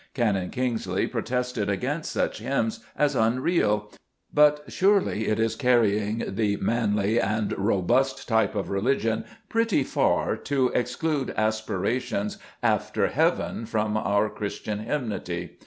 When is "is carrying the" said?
5.39-6.57